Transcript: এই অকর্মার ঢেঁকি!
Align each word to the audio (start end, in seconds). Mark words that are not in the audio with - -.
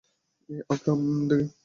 এই 0.49 0.59
অকর্মার 0.69 0.97
ঢেঁকি! 1.29 1.45